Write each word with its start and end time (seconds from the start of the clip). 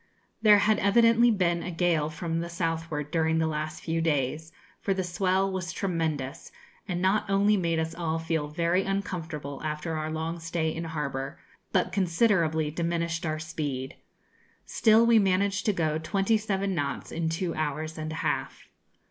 There 0.41 0.57
had 0.57 0.79
evidently 0.79 1.29
been 1.29 1.61
a 1.61 1.69
gale 1.69 2.09
from 2.09 2.39
the 2.39 2.49
southward 2.49 3.11
during 3.11 3.37
the 3.37 3.45
last 3.45 3.83
few 3.83 4.01
days, 4.01 4.51
for 4.79 4.95
the 4.95 5.03
swell 5.03 5.51
was 5.51 5.71
tremendous, 5.71 6.51
and 6.87 7.03
not 7.03 7.29
only 7.29 7.55
made 7.55 7.77
us 7.77 7.93
all 7.93 8.17
feel 8.17 8.47
very 8.47 8.83
uncomfortable 8.83 9.61
after 9.63 9.95
our 9.97 10.09
long 10.09 10.39
stay 10.39 10.73
in 10.73 10.85
harbour, 10.85 11.37
but 11.71 11.91
considerably 11.91 12.71
diminished 12.71 13.27
our 13.27 13.37
speed. 13.37 13.95
Still, 14.65 15.05
we 15.05 15.19
managed 15.19 15.67
to 15.67 15.71
go 15.71 15.99
twenty 15.99 16.35
seven 16.35 16.73
knots 16.73 17.11
in 17.11 17.29
two 17.29 17.53
hours 17.53 17.95
and 17.99 18.11
a 18.11 18.15
half. 18.25 18.69